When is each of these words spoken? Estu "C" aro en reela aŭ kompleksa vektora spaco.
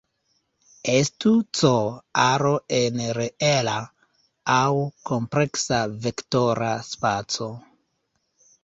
Estu 0.93 1.33
"C" 1.59 1.69
aro 2.23 2.55
en 2.79 2.99
reela 3.19 3.77
aŭ 4.57 4.65
kompleksa 5.11 5.87
vektora 6.09 6.73
spaco. 6.93 7.55